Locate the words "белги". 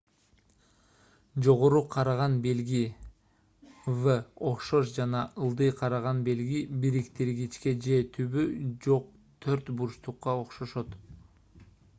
2.45-2.79, 6.31-6.63